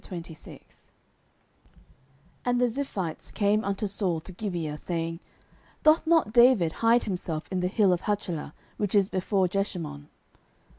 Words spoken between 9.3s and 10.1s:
Jeshimon?